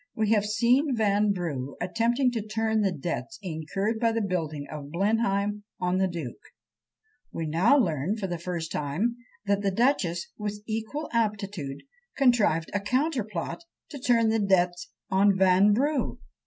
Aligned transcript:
We 0.15 0.31
have 0.31 0.45
seen 0.45 0.95
Vanbrugh 0.97 1.75
attempting 1.79 2.31
to 2.31 2.41
turn 2.41 2.81
the 2.81 2.91
debts 2.91 3.37
incurred 3.43 3.99
by 3.99 4.11
the 4.13 4.21
building 4.23 4.65
of 4.71 4.89
Blenheim 4.89 5.63
on 5.79 5.99
the 5.99 6.07
duke; 6.07 6.41
we 7.31 7.45
now 7.45 7.77
learn, 7.77 8.17
for 8.17 8.25
the 8.25 8.39
first 8.39 8.71
time, 8.71 9.17
that 9.45 9.61
the 9.61 9.69
duchess, 9.69 10.25
with 10.39 10.63
equal 10.65 11.07
aptitude, 11.13 11.83
contrived 12.17 12.71
a 12.73 12.79
counterplot 12.79 13.59
to 13.91 13.99
turn 13.99 14.29
the 14.29 14.39
debts 14.39 14.89
on 15.11 15.37
Vanbrugh! 15.37 16.17